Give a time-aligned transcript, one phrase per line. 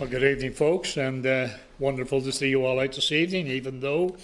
[0.00, 3.80] Well, good evening, folks, and uh, wonderful to see you all out this evening, even
[3.80, 4.16] though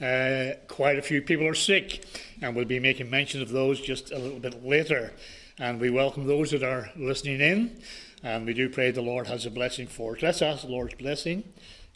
[0.00, 2.04] uh, quite a few people are sick,
[2.42, 5.12] and we'll be making mention of those just a little bit later.
[5.56, 7.80] And we welcome those that are listening in,
[8.24, 10.22] and we do pray the Lord has a blessing for us.
[10.22, 11.44] Let's ask the Lord's blessing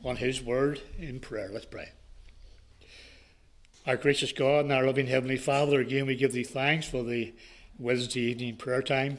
[0.05, 1.51] on His word in prayer.
[1.53, 1.89] Let's pray.
[3.85, 7.35] Our gracious God and our loving Heavenly Father, again we give Thee thanks for the
[7.81, 9.19] Wednesday evening prayer time.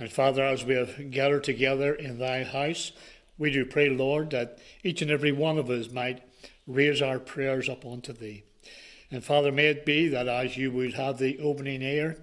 [0.00, 2.90] And Father, as we have gathered together in Thy house,
[3.40, 6.22] we do pray, Lord, that each and every one of us might
[6.66, 8.44] raise our prayers up unto Thee.
[9.10, 12.18] And Father, may it be that as you would have the opening air,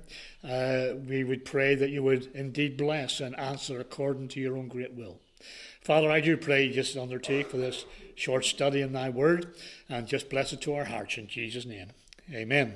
[0.47, 4.67] uh, we would pray that you would indeed bless and answer according to your own
[4.67, 5.19] great will.
[5.81, 9.55] Father, I do pray just undertake for this short study in thy word
[9.89, 11.87] and just bless it to our hearts in Jesus' name.
[12.31, 12.75] Amen.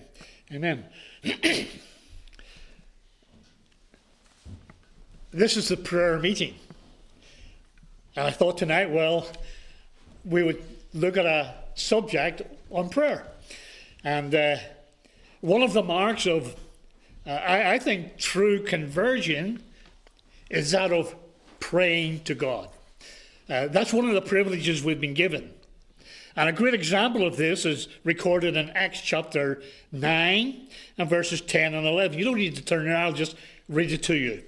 [0.52, 0.86] Amen.
[5.32, 6.56] this is the prayer meeting.
[8.16, 9.28] And I thought tonight, well,
[10.26, 10.62] we would
[10.94, 13.26] look at a subject on prayer.
[14.04, 14.58] And uh,
[15.40, 16.56] one of the marks of,
[17.26, 19.64] uh, I, I think, true conversion
[20.50, 21.16] is that of
[21.60, 22.68] praying to God.
[23.50, 25.54] Uh, that's one of the privileges we've been given.
[26.36, 31.74] And a great example of this is recorded in Acts chapter 9 and verses 10
[31.74, 32.18] and 11.
[32.18, 33.36] You don't need to turn there, I'll just
[33.70, 34.44] read it to you.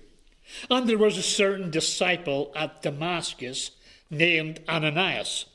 [0.70, 3.72] And there was a certain disciple at Damascus
[4.10, 5.46] named Ananias.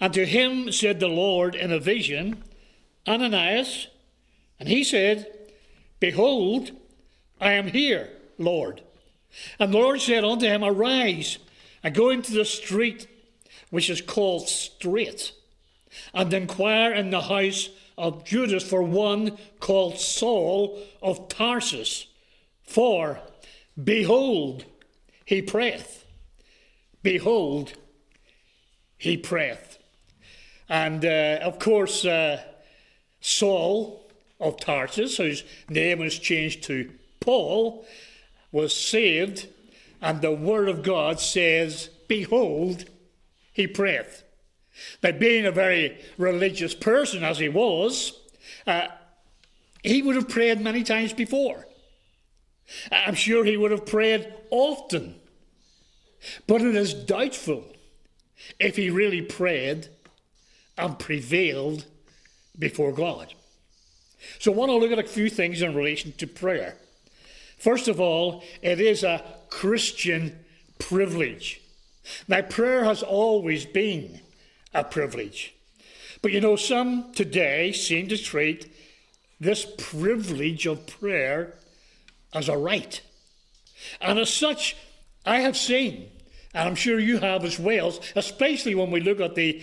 [0.00, 2.42] And to him said the Lord in a vision,
[3.06, 3.88] Ananias.
[4.60, 5.26] And he said,
[6.00, 6.72] Behold,
[7.40, 8.82] I am here, Lord.
[9.58, 11.38] And the Lord said unto him, Arise
[11.82, 13.06] and go into the street
[13.70, 15.32] which is called Straight,
[16.14, 22.06] and inquire in the house of Judas for one called Saul of Tarsus.
[22.62, 23.20] For
[23.82, 24.64] Behold,
[25.24, 26.04] he prayeth.
[27.02, 27.74] Behold,
[28.96, 29.78] he prayeth.
[30.68, 32.42] And uh, of course, uh,
[33.20, 34.10] Saul
[34.40, 37.86] of Tarsus, whose name was changed to Paul,
[38.52, 39.48] was saved,
[40.00, 42.84] and the Word of God says, Behold,
[43.52, 44.22] he prayeth.
[45.02, 48.12] Now, being a very religious person as he was,
[48.66, 48.88] uh,
[49.82, 51.66] he would have prayed many times before.
[52.90, 55.16] I'm sure he would have prayed often.
[56.46, 57.64] But it is doubtful
[58.58, 59.88] if he really prayed
[60.76, 61.86] and prevailed
[62.58, 63.34] before God.
[64.38, 66.76] So I want to look at a few things in relation to prayer.
[67.58, 70.38] First of all, it is a Christian
[70.78, 71.60] privilege.
[72.28, 74.20] Now, prayer has always been
[74.74, 75.54] a privilege.
[76.22, 78.72] But you know, some today seem to treat
[79.38, 81.54] this privilege of prayer
[82.36, 83.00] as a right.
[84.00, 84.76] And as such,
[85.24, 86.10] I have seen,
[86.52, 89.62] and I'm sure you have as well, especially when we look at the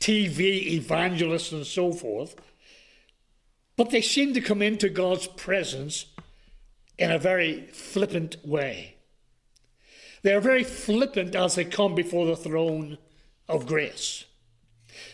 [0.00, 2.36] TV evangelists and so forth,
[3.76, 6.06] but they seem to come into God's presence
[6.96, 8.94] in a very flippant way.
[10.22, 12.96] They are very flippant as they come before the throne
[13.48, 14.24] of grace.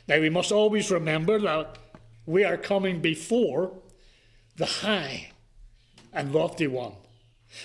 [0.06, 1.78] Now, we must always remember that
[2.27, 3.72] we are coming before
[4.56, 5.30] the high
[6.12, 6.94] and lofty one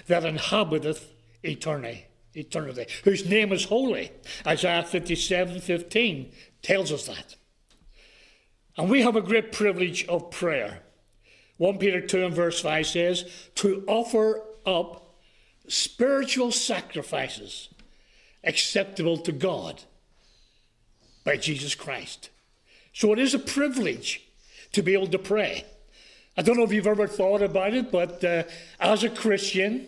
[0.08, 1.12] that inhabiteth
[1.44, 4.12] eternity, eternity, whose name is holy.
[4.46, 7.36] Isaiah 57 15 tells us that.
[8.78, 10.82] And we have a great privilege of prayer.
[11.58, 15.16] 1 Peter 2 and verse 5 says, to offer up
[15.68, 17.70] spiritual sacrifices
[18.44, 19.84] acceptable to God
[21.24, 22.30] by Jesus Christ.
[22.94, 24.28] So it is a privilege
[24.74, 25.66] to be able to pray.
[26.38, 28.44] I don't know if you've ever thought about it, but uh,
[28.80, 29.88] as a Christian,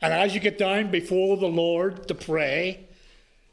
[0.00, 2.86] and as you get down before the Lord to pray,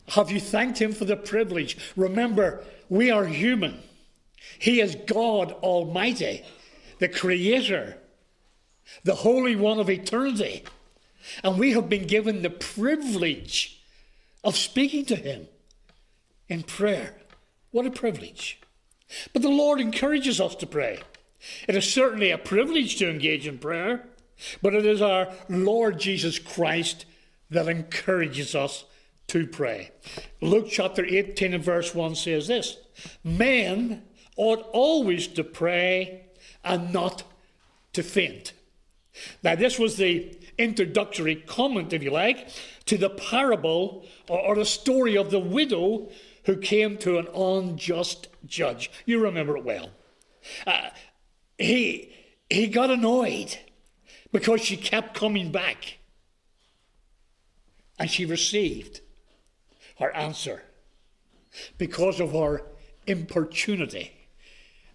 [0.09, 1.77] have you thanked Him for the privilege?
[1.95, 3.81] Remember, we are human.
[4.59, 6.43] He is God Almighty,
[6.99, 7.97] the Creator,
[9.03, 10.63] the Holy One of eternity.
[11.43, 13.81] And we have been given the privilege
[14.43, 15.47] of speaking to Him
[16.47, 17.15] in prayer.
[17.71, 18.59] What a privilege.
[19.33, 20.99] But the Lord encourages us to pray.
[21.67, 24.07] It is certainly a privilege to engage in prayer,
[24.61, 27.05] but it is our Lord Jesus Christ
[27.49, 28.85] that encourages us
[29.27, 29.91] to pray.
[30.41, 32.77] Luke chapter 18 and verse 1 says this
[33.23, 34.03] Men
[34.37, 36.25] ought always to pray
[36.63, 37.23] and not
[37.93, 38.53] to faint.
[39.43, 42.49] Now, this was the introductory comment, if you like,
[42.85, 46.09] to the parable or, the story of the widow
[46.43, 48.91] who came to an unjust judge.
[49.05, 49.89] You remember it well.
[50.67, 50.89] Uh,
[51.57, 52.13] he,
[52.49, 53.57] he got annoyed
[54.31, 55.97] because she kept coming back.
[57.97, 58.99] And she received
[59.99, 60.63] her answer
[61.77, 62.63] because of her
[63.07, 64.11] importunity.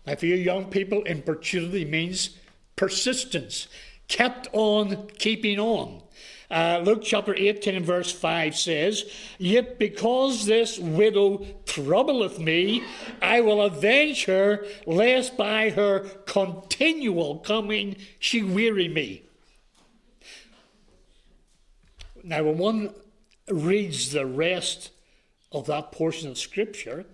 [0.06, 2.36] Now, for you young people, importunity means
[2.76, 3.68] persistence,
[4.08, 6.02] kept on keeping on.
[6.50, 9.04] Uh, Luke chapter 18 and verse 5 says,
[9.38, 12.82] Yet because this widow troubleth me,
[13.22, 19.22] I will avenge her, lest by her continual coming she weary me.
[22.24, 22.94] Now, when one
[23.48, 24.90] reads the rest
[25.52, 27.06] of that portion of Scripture,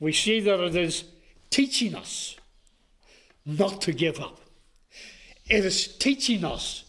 [0.00, 1.04] we see that it is
[1.50, 2.36] teaching us
[3.46, 4.40] not to give up.
[5.46, 6.83] It is teaching us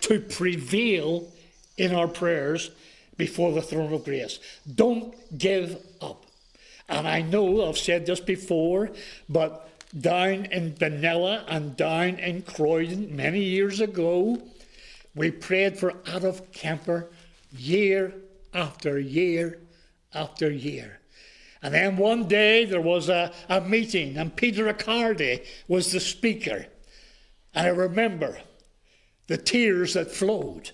[0.00, 1.28] to prevail
[1.76, 2.70] in our prayers
[3.16, 4.38] before the throne of grace.
[4.72, 6.24] Don't give up.
[6.88, 8.90] And I know I've said this before,
[9.28, 9.68] but
[9.98, 14.40] down in Benalla and down in Croydon many years ago,
[15.14, 17.10] we prayed for Adolf Kemper
[17.56, 18.14] year
[18.54, 19.58] after year
[20.14, 21.00] after year.
[21.62, 26.66] And then one day there was a, a meeting, and Peter Riccardi was the speaker.
[27.54, 28.38] And I remember
[29.28, 30.72] the tears that flowed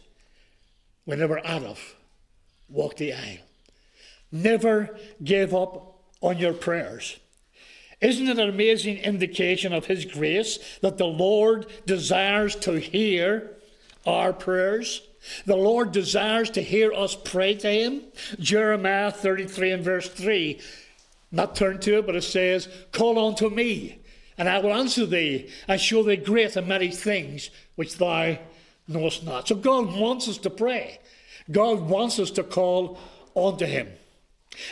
[1.05, 1.97] whenever Adolf
[2.69, 3.39] walked the aisle.
[4.33, 7.19] Never give up on your prayers.
[8.01, 13.51] Isn't it an amazing indication of His grace that the Lord desires to hear
[14.07, 15.03] our prayers?
[15.47, 18.03] The Lord desires to hear us pray to Him.
[18.39, 20.61] Jeremiah 33 and verse 3.
[21.33, 23.99] Not turn to it, but it says, Call unto me,
[24.37, 28.39] and I will answer thee, and show thee great and many things which thou
[28.89, 29.49] knowest not.
[29.49, 30.99] So God wants us to pray.
[31.51, 32.99] God wants us to call
[33.37, 33.89] unto Him.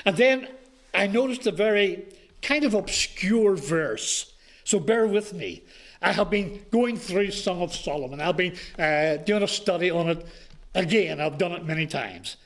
[0.05, 0.49] And then
[0.95, 2.07] I noticed a very
[2.41, 4.33] kind of obscure verse.
[4.65, 5.63] So bear with me.
[6.01, 8.21] I have been going through Song of Solomon.
[8.21, 10.27] I've been uh, doing a study on it
[10.75, 11.21] again.
[11.21, 12.37] I've done it many times.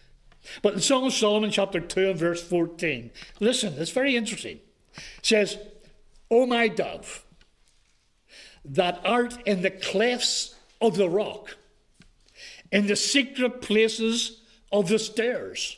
[0.62, 3.11] But in Song of Solomon, chapter 2 and verse 14,
[3.41, 4.61] listen, it's very interesting.
[4.97, 5.58] It says,
[6.31, 7.25] O my dove,
[8.66, 11.56] that art in the clefts of the rock,
[12.72, 14.40] in the secret places
[14.72, 15.76] of the stairs,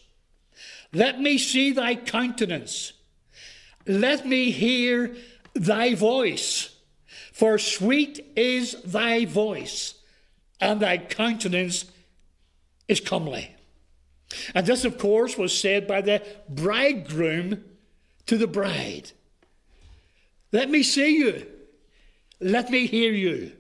[0.93, 2.93] let me see thy countenance.
[3.87, 5.15] Let me hear
[5.55, 6.75] thy voice.
[7.33, 9.95] For sweet is thy voice,
[10.61, 11.85] and thy countenance
[12.89, 13.55] is comely.
[14.55, 17.65] And this, of course, was said by the bridegroom
[18.27, 19.13] to the bride.
[20.53, 21.47] Let me see you.
[22.41, 23.53] Let me hear you.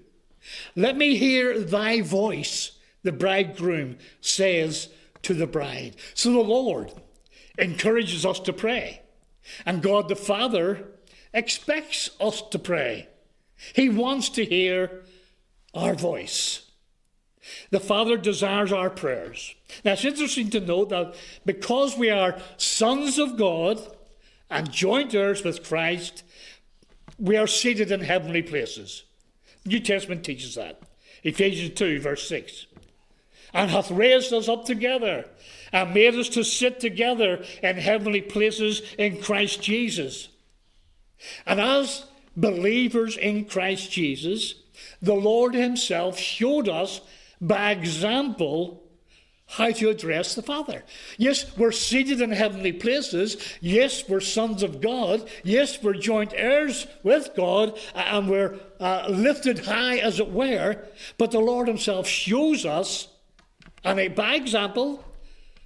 [0.76, 2.72] Let me hear thy voice,
[3.02, 4.88] the bridegroom says
[5.22, 5.96] to the bride.
[6.14, 6.92] So the Lord
[7.58, 9.02] encourages us to pray.
[9.66, 10.86] And God the Father
[11.34, 13.08] expects us to pray.
[13.74, 15.02] He wants to hear
[15.74, 16.62] our voice.
[17.70, 19.54] The Father desires our prayers.
[19.84, 21.14] Now it's interesting to note that
[21.44, 23.80] because we are sons of God
[24.50, 26.24] and joint heirs with Christ,
[27.18, 29.04] we are seated in heavenly places.
[29.64, 30.80] New Testament teaches that.
[31.24, 32.66] Ephesians 2, verse 6.
[33.52, 35.24] And hath raised us up together
[35.72, 40.28] and made us to sit together in heavenly places in Christ Jesus.
[41.46, 42.04] And as
[42.36, 44.54] believers in Christ Jesus,
[45.02, 47.00] the Lord Himself showed us
[47.40, 48.87] by example
[49.48, 50.84] how to address the Father.
[51.16, 53.38] Yes, we're seated in heavenly places.
[53.62, 55.26] Yes, we're sons of God.
[55.42, 60.84] Yes, we're joint heirs with God and we're uh, lifted high, as it were.
[61.16, 63.08] But the Lord Himself shows us,
[63.82, 65.02] and by example,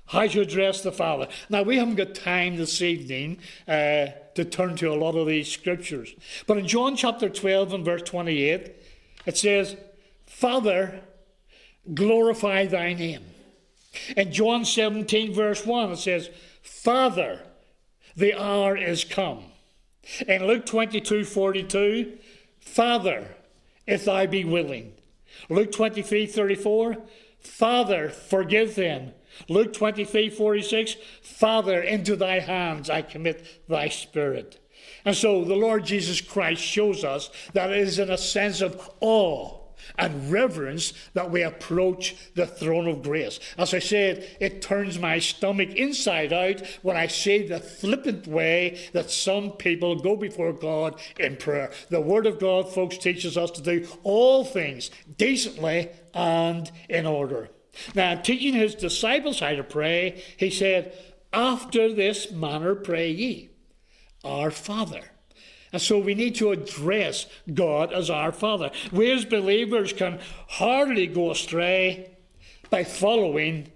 [0.07, 1.27] how to address the Father.
[1.51, 5.51] Now, we haven't got time this evening uh, to turn to a lot of these
[5.51, 6.15] scriptures.
[6.47, 8.77] But in John chapter 12 and verse 28,
[9.27, 9.77] it says,
[10.27, 11.01] Father,
[11.93, 13.25] glorify thy name.
[14.17, 16.31] In John 17, verse 1, it says,
[16.63, 17.41] Father,
[18.17, 19.45] the hour is come.
[20.27, 22.19] In Luke 22, 42,
[22.61, 23.37] Father,
[23.87, 24.93] if thou be willing.
[25.49, 26.97] Luke 23, 34,
[27.41, 29.13] Father, forgive them.
[29.49, 34.59] Luke 23, 46, Father, into thy hands I commit thy spirit.
[35.05, 38.91] And so the Lord Jesus Christ shows us that it is in a sense of
[39.01, 39.62] awe
[39.99, 43.39] and reverence that we approach the throne of grace.
[43.59, 48.79] As I said, it turns my stomach inside out when I see the flippant way
[48.93, 51.71] that some people go before God in prayer.
[51.91, 57.51] The Word of God, folks, teaches us to do all things decently and in order.
[57.95, 60.93] Now, teaching his disciples how to pray, he said,
[61.33, 63.51] After this manner pray ye,
[64.25, 65.12] Our Father
[65.73, 68.71] and so we need to address God as our Father.
[68.93, 72.11] We as believers can hardly go astray
[72.69, 73.71] by following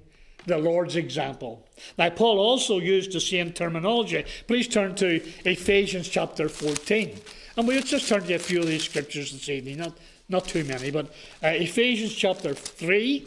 [0.45, 1.67] the Lord's example.
[1.99, 4.25] Now, Paul also used the same terminology.
[4.47, 7.19] Please turn to Ephesians chapter 14.
[7.57, 9.97] And we'll just turn to a few of these scriptures this evening, not,
[10.29, 11.07] not too many, but
[11.43, 13.27] uh, Ephesians chapter 3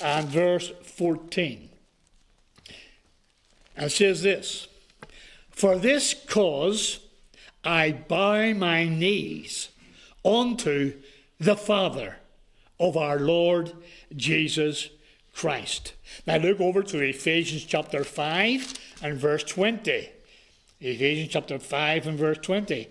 [0.00, 1.68] and verse 14.
[3.76, 4.68] And says this
[5.50, 7.00] For this cause
[7.66, 9.70] I bow my knees
[10.24, 10.94] unto
[11.40, 12.16] the Father
[12.78, 13.72] of our Lord
[14.14, 14.90] Jesus
[15.34, 15.94] Christ.
[16.26, 20.08] Now look over to Ephesians chapter 5 and verse 20.
[20.80, 22.88] Ephesians chapter 5 and verse 20.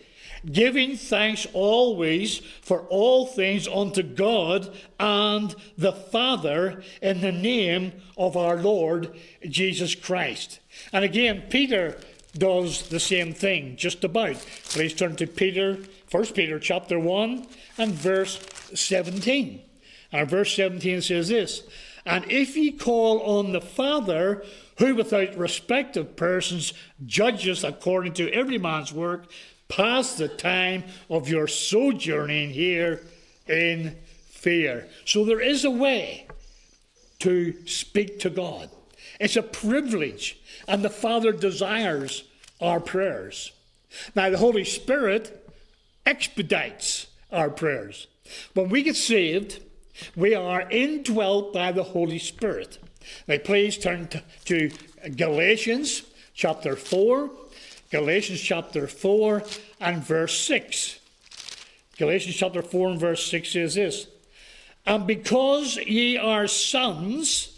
[0.52, 8.36] Giving thanks always for all things unto God and the Father in the name of
[8.36, 9.16] our Lord
[9.48, 10.60] Jesus Christ.
[10.92, 11.98] And again, Peter
[12.38, 14.36] does the same thing, just about.
[14.66, 15.80] Please turn to Peter,
[16.12, 18.40] 1 Peter chapter 1 and verse
[18.74, 19.62] 17.
[20.12, 21.64] And verse 17 says this
[22.06, 24.44] And if ye call on the Father,
[24.78, 26.74] who without respect of persons
[27.06, 29.32] judges according to every man's work,
[29.68, 33.02] pass the time of your sojourning here
[33.48, 33.96] in
[34.30, 34.88] fear.
[35.06, 36.28] So there is a way
[37.20, 38.70] to speak to God.
[39.20, 42.24] It's a privilege, and the Father desires
[42.62, 43.52] our prayers.
[44.16, 45.52] Now, the Holy Spirit
[46.06, 48.08] expedites our prayers.
[48.54, 49.62] When we get saved,
[50.16, 52.80] we are indwelt by the Holy Spirit.
[53.28, 54.10] Now, please turn
[54.46, 54.72] to,
[55.16, 56.04] Galatians
[56.34, 57.30] chapter 4.
[57.92, 59.44] Galatians chapter 4
[59.80, 61.00] and verse 6.
[61.98, 64.08] Galatians chapter 4 and verse 6 says this
[64.86, 67.55] And because ye are sons,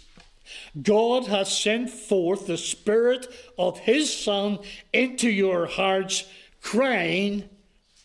[0.81, 4.59] God has sent forth the Spirit of His Son
[4.93, 6.25] into your hearts,
[6.61, 7.49] crying,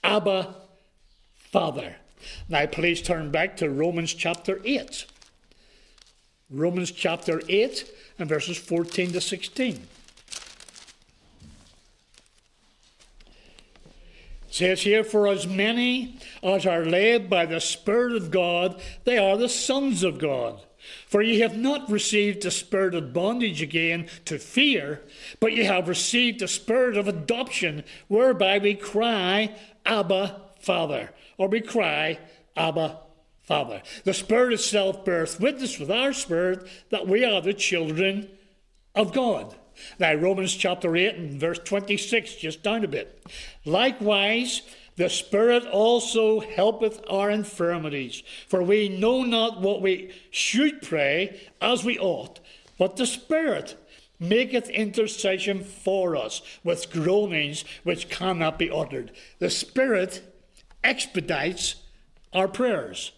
[0.04, 0.54] Abba,
[1.34, 1.96] Father.
[2.48, 5.06] Now, please turn back to Romans chapter 8.
[6.50, 9.74] Romans chapter 8 and verses 14 to 16.
[14.48, 19.18] It says here, For as many as are led by the Spirit of God, they
[19.18, 20.60] are the sons of God.
[21.06, 25.02] For ye have not received the spirit of bondage again to fear,
[25.40, 29.54] but ye have received the spirit of adoption, whereby we cry,
[29.86, 31.10] Abba, Father
[31.42, 32.18] or we cry,
[32.56, 33.00] Abba,
[33.42, 33.82] Father.
[34.04, 38.28] The Spirit itself bears witness with our spirit that we are the children
[38.94, 39.56] of God.
[39.98, 43.26] Now, Romans chapter 8 and verse 26, just down a bit.
[43.64, 44.62] Likewise,
[44.96, 51.84] the Spirit also helpeth our infirmities, for we know not what we should pray as
[51.84, 52.40] we ought,
[52.78, 53.76] but the Spirit
[54.20, 59.10] maketh intercession for us with groanings which cannot be uttered.
[59.38, 60.22] The Spirit
[60.84, 61.76] expedites
[62.32, 63.12] our prayers.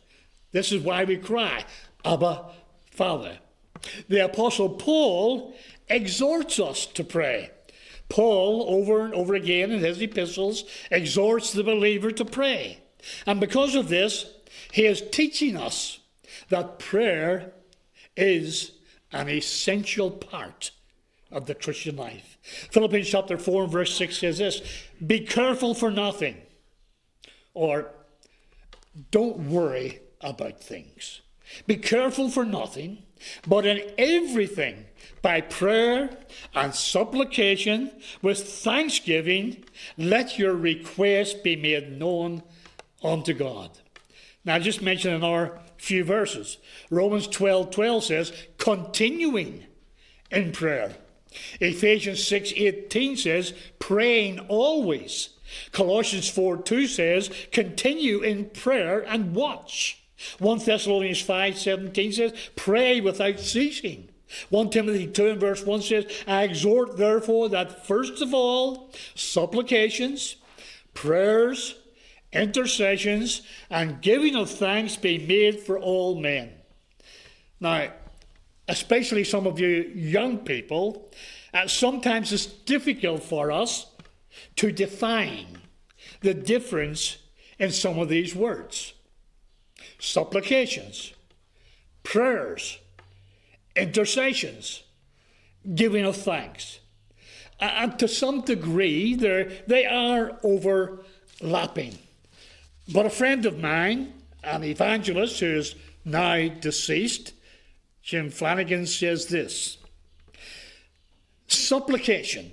[0.53, 1.65] This is why we cry,
[2.05, 2.47] Abba,
[2.91, 3.39] Father.
[4.09, 5.55] The Apostle Paul
[5.89, 7.51] exhorts us to pray.
[8.09, 12.79] Paul, over and over again in his epistles, exhorts the believer to pray.
[13.27, 14.27] And because of this,
[14.73, 16.01] he is teaching us
[16.49, 17.53] that prayer
[18.17, 18.73] is
[19.13, 20.71] an essential part
[21.31, 22.39] of the Christian life.
[22.71, 24.63] Philippians chapter 4 and verse 6 says this
[25.05, 26.37] Be careful for nothing
[27.55, 27.91] or
[29.11, 31.23] don't worry about things.
[31.67, 33.03] Be careful for nothing,
[33.47, 34.87] but in everything,
[35.23, 36.11] by prayer
[36.55, 37.91] and supplication,
[38.23, 39.65] with thanksgiving,
[39.97, 42.43] let your request be made known
[43.03, 43.71] unto God.
[44.45, 46.59] Now, just mention another few verses.
[46.91, 49.65] Romans 12 12 says, continuing
[50.31, 50.95] in prayer.
[51.61, 55.31] Ephesians 6 18 says, praying always
[55.73, 60.04] Colossians 4 2 says, continue in prayer and watch.
[60.39, 64.09] 1 Thessalonians 5 17 says, pray without ceasing.
[64.51, 70.37] 1 Timothy 2 and verse 1 says, I exhort therefore that first of all, supplications,
[70.93, 71.77] prayers,
[72.33, 76.53] intercessions, and giving of thanks be made for all men.
[77.61, 77.93] Now,
[78.67, 81.11] especially some of you young people,
[81.53, 83.87] uh, sometimes it's difficult for us
[84.57, 85.47] to define
[86.21, 87.19] the difference
[87.59, 88.95] in some of these words
[90.05, 91.15] supplications,
[92.03, 92.79] prayers,
[93.75, 94.83] intercessions,
[95.75, 96.81] giving of thanks.
[97.59, 101.99] And to some degree, they are overlapping.
[102.93, 107.33] But a friend of mine, an evangelist who is now deceased,
[108.03, 109.79] Jim Flanagan, says this
[111.47, 112.53] Supplication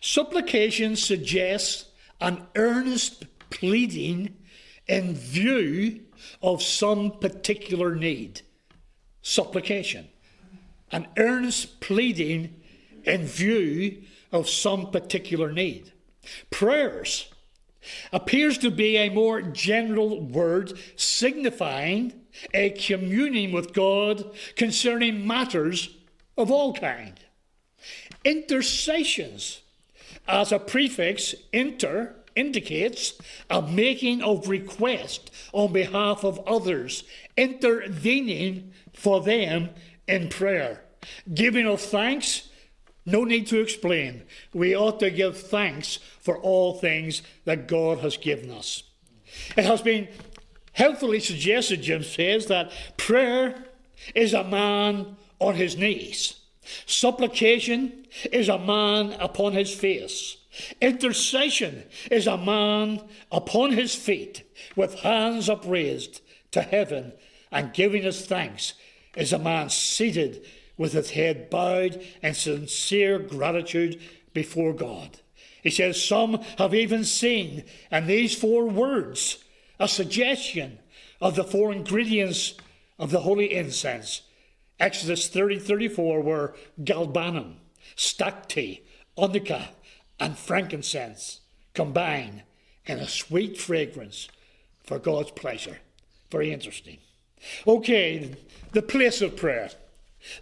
[0.00, 1.86] Supplication suggests
[2.20, 4.36] an earnest pleading
[4.88, 6.00] in view
[6.42, 8.42] of some particular need.
[9.22, 10.08] Supplication.
[10.92, 12.54] an earnest pleading
[13.04, 15.92] in view of some particular need.
[16.50, 17.30] Prayers
[18.12, 22.12] appears to be a more general word signifying
[22.52, 25.96] a communing with God concerning matters
[26.36, 27.18] of all kind.
[28.24, 29.62] Intercessions,
[30.28, 33.14] as a prefix, inter, indicates
[33.48, 37.04] a making of request on behalf of others,
[37.36, 39.70] intervening for them
[40.08, 40.82] in prayer.
[41.32, 42.48] Giving of thanks,
[43.06, 44.22] no need to explain.
[44.52, 48.82] We ought to give thanks for all things that God has given us.
[49.56, 50.08] It has been
[50.72, 53.64] helpfully suggested, Jim says, that prayer
[54.14, 56.40] is a man on his knees.
[56.86, 60.36] Supplication is a man upon his face.
[60.80, 64.44] Intercession is a man upon his feet
[64.76, 66.20] with hands upraised
[66.52, 67.12] to heaven
[67.52, 68.74] and giving his thanks
[69.16, 70.44] is a man seated
[70.76, 74.00] with his head bowed in sincere gratitude
[74.32, 75.20] before God.
[75.62, 79.44] He says, Some have even seen in these four words
[79.78, 80.78] a suggestion
[81.20, 82.54] of the four ingredients
[82.98, 84.22] of the holy incense.
[84.78, 87.56] Exodus 30 34 were galbanum,
[87.96, 88.82] stacte,
[89.18, 89.68] onycha,
[90.20, 91.40] and frankincense
[91.74, 92.42] combine
[92.86, 94.28] in a sweet fragrance
[94.84, 95.78] for God's pleasure.
[96.30, 96.98] Very interesting.
[97.66, 98.34] Okay,
[98.72, 99.70] the place of prayer.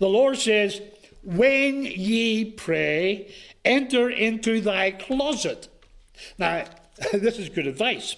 [0.00, 0.80] The Lord says,
[1.22, 3.32] When ye pray,
[3.64, 5.68] enter into thy closet.
[6.38, 6.64] Now,
[7.12, 8.16] this is good advice.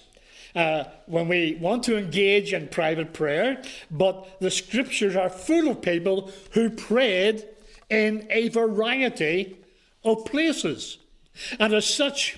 [0.53, 5.81] Uh, when we want to engage in private prayer, but the scriptures are full of
[5.81, 7.47] people who prayed
[7.89, 9.57] in a variety
[10.03, 10.97] of places.
[11.59, 12.37] And as such,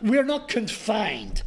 [0.00, 1.42] we're not confined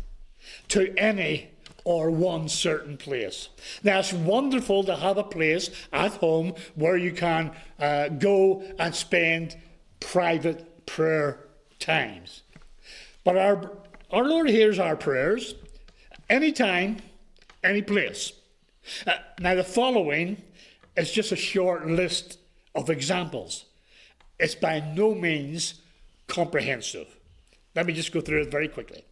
[0.69, 1.49] to any
[1.83, 3.49] or one certain place.
[3.83, 8.93] Now, it's wonderful to have a place at home where you can uh, go and
[8.93, 9.57] spend
[9.99, 11.47] private prayer
[11.79, 12.43] times.
[13.23, 13.71] But our,
[14.11, 15.55] our Lord hears our prayers
[16.29, 16.97] anytime,
[17.63, 18.33] any place.
[19.05, 20.41] Uh, now, the following
[20.95, 22.37] is just a short list
[22.75, 23.65] of examples.
[24.39, 25.80] It's by no means
[26.31, 27.17] comprehensive.
[27.75, 29.03] Let me just go through it very quickly.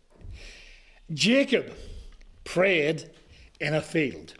[1.14, 1.74] Jacob
[2.46, 3.12] prayed
[3.60, 4.36] in a field.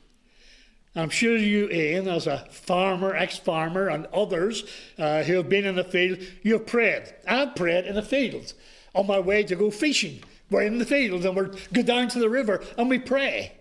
[0.96, 4.64] I'm sure you, Ian, as a farmer, ex farmer, and others
[4.98, 7.14] uh, who have been in the field, you've prayed.
[7.28, 8.54] I've prayed in the field
[8.96, 10.24] on my way to go fishing.
[10.50, 13.58] We're in the field and we go down to the river and we pray.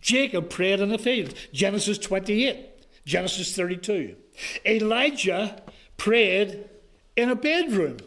[0.00, 1.34] Jacob prayed in the field.
[1.52, 4.16] Genesis 28, Genesis 32.
[4.64, 5.62] Elijah
[5.98, 6.64] prayed
[7.16, 7.98] in a bedroom.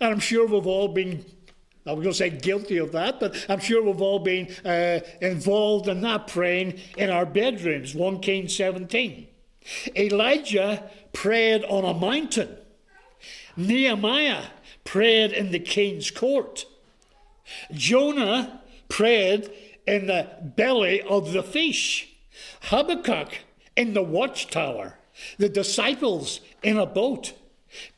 [0.00, 1.24] And I'm sure we've all been,
[1.86, 5.00] I was going to say guilty of that, but I'm sure we've all been uh,
[5.20, 7.94] involved in that praying in our bedrooms.
[7.94, 9.26] 1 Kings 17.
[9.96, 12.56] Elijah prayed on a mountain.
[13.56, 14.44] Nehemiah
[14.84, 16.66] prayed in the king's court.
[17.72, 19.50] Jonah prayed
[19.86, 22.08] in the belly of the fish.
[22.62, 23.38] Habakkuk
[23.76, 24.98] in the watchtower.
[25.38, 27.32] The disciples in a boat.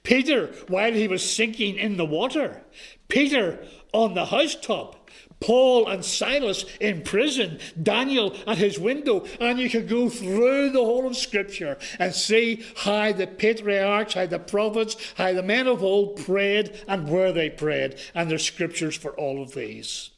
[0.07, 2.63] Peter while he was sinking in the water,
[3.09, 3.59] Peter
[3.93, 9.89] on the housetop, Paul and Silas in prison, Daniel at his window, and you could
[9.89, 15.33] go through the whole of Scripture and see how the patriarchs, how the prophets, how
[15.33, 19.55] the men of old prayed and where they prayed, and there's scriptures for all of
[19.55, 20.11] these.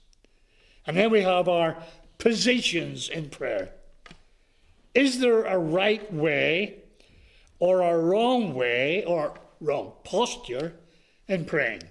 [0.87, 1.79] And then we have our
[2.19, 3.71] positions in prayer.
[4.95, 6.83] Is there a right way
[7.59, 10.75] or a wrong way or wrong posture
[11.27, 11.83] in praying?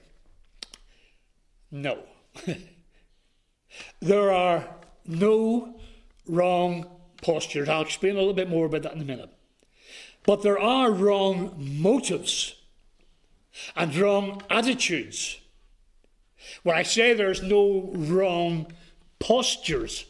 [1.71, 2.03] No.
[4.01, 4.67] there are
[5.05, 5.79] no
[6.25, 6.89] wrong
[7.21, 7.69] postures.
[7.69, 9.29] I'll explain a little bit more about that in a minute.
[10.25, 12.55] But there are wrong motives
[13.75, 15.39] and wrong attitudes.
[16.63, 18.71] When I say there's no wrong
[19.19, 20.05] postures,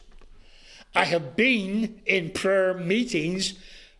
[0.96, 3.54] I have been in prayer meetings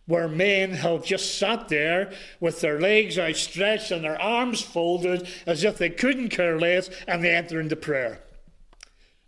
[0.08, 5.62] where men have just sat there with their legs outstretched and their arms folded as
[5.62, 8.18] if they couldn't care less and they enter into prayer.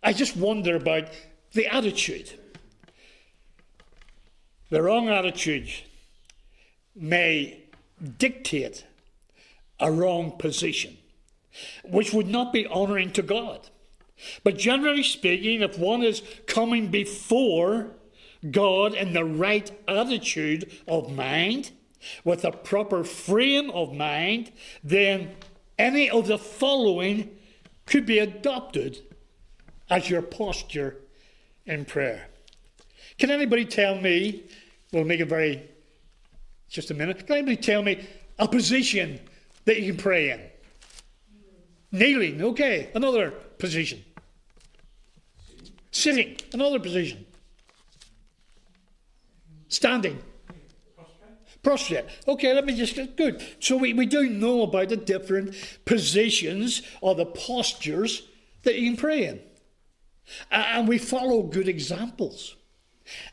[0.03, 1.05] I just wonder about
[1.53, 2.31] the attitude.
[4.71, 5.69] The wrong attitude
[6.95, 7.63] may
[8.17, 8.83] dictate
[9.79, 10.97] a wrong position,
[11.83, 13.69] which would not be honouring to God.
[14.43, 17.91] But generally speaking, if one is coming before
[18.49, 21.71] God in the right attitude of mind,
[22.23, 24.51] with a proper frame of mind,
[24.83, 25.35] then
[25.77, 27.37] any of the following
[27.85, 28.99] could be adopted
[29.89, 30.97] as your posture
[31.65, 32.27] in prayer.
[33.19, 34.43] Can anybody tell me?
[34.91, 35.69] We'll make it very
[36.69, 37.27] Just a minute.
[37.27, 38.07] Can anybody tell me
[38.39, 39.19] a position
[39.65, 40.39] that you can pray in?
[41.91, 42.89] Kneeling, okay.
[42.95, 44.03] Another position.
[45.91, 47.25] Sitting, another position.
[49.71, 50.21] Standing.
[51.63, 52.05] Prostrate.
[52.27, 53.41] Okay, let me just get good.
[53.59, 55.55] So we, we do know about the different
[55.85, 58.27] positions or the postures
[58.63, 59.39] that you can pray in.
[60.51, 62.57] And we follow good examples.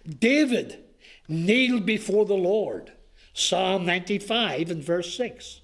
[0.06, 0.84] David
[1.26, 2.92] kneeled before the Lord.
[3.32, 5.60] Psalm 95 and verse 6.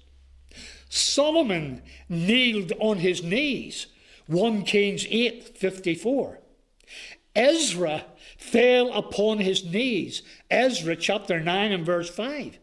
[0.89, 3.87] Solomon kneeled on his knees.
[4.27, 6.39] 1 Kings 8 54.
[7.35, 8.05] Ezra
[8.45, 10.21] fell upon his knees.
[10.49, 12.59] Ezra chapter 9 and verse 5.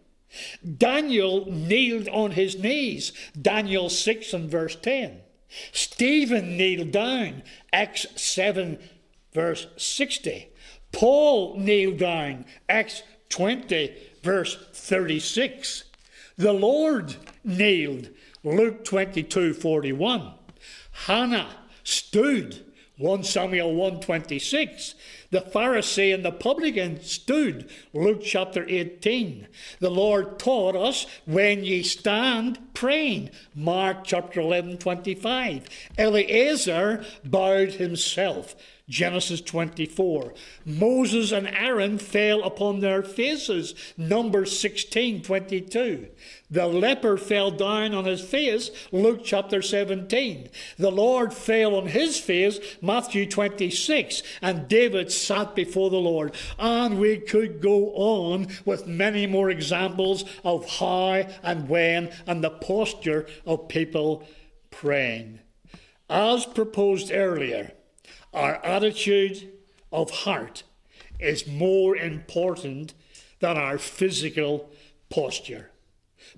[0.79, 3.12] Daniel kneeled on his knees.
[3.40, 5.21] Daniel 6 and verse 10.
[5.73, 7.42] Stephen kneeled down.
[7.73, 8.79] Acts 7
[9.33, 10.49] verse 60.
[10.92, 12.47] Paul kneeled down.
[12.68, 15.85] Acts 20 verse 36.
[16.37, 18.09] The Lord kneeled.
[18.45, 20.33] Luke 22 41.
[21.07, 22.72] Hannah stood.
[22.99, 24.95] 1 Samuel 126.
[25.31, 27.71] The Pharisee and the publican stood.
[27.95, 29.49] Luke chapter 18.
[29.81, 33.31] The Lord taught us when ye stand praying.
[33.55, 35.69] Mark chapter 11 25.
[35.97, 38.55] Eleazar bowed himself.
[38.88, 40.35] Genesis 24.
[40.64, 43.75] Moses and Aaron fell upon their faces.
[43.97, 46.09] Numbers 16 22.
[46.51, 48.71] The leper fell down on his face.
[48.90, 50.49] Luke chapter 17.
[50.79, 52.59] The Lord fell on his face.
[52.81, 54.23] Matthew 26.
[54.42, 56.35] And David sat before the Lord.
[56.59, 62.51] And we could go on with many more examples of how and when and the
[62.51, 64.27] posture of people
[64.71, 65.40] praying.
[66.11, 67.73] As proposed earlier,
[68.33, 69.53] our attitude
[69.92, 70.62] of heart
[71.21, 72.95] is more important
[73.40, 74.71] than our physical
[75.11, 75.71] posture.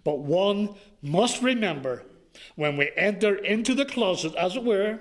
[0.02, 2.04] But one must remember
[2.56, 4.98] when we enter into the closet, as it were,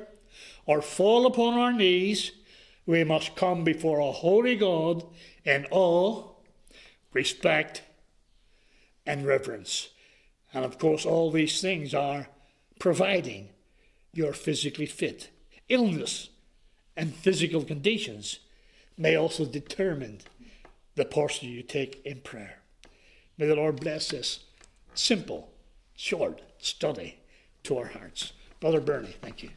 [0.65, 2.32] or fall upon our knees,
[2.86, 5.06] we must come before a holy God
[5.45, 6.29] in awe,
[7.13, 7.82] respect,
[9.06, 9.89] and reverence.
[10.53, 12.27] And of course, all these things are
[12.79, 13.49] providing
[14.13, 15.29] you're physically fit.
[15.69, 16.29] Illness
[16.95, 18.39] and physical conditions
[18.97, 20.19] may also determine
[20.95, 22.60] the posture you take in prayer.
[23.38, 24.39] May the Lord bless this
[24.93, 25.49] simple,
[25.95, 27.17] short study
[27.63, 28.34] to our hearts.
[28.60, 29.49] Brother Bernie, thank you.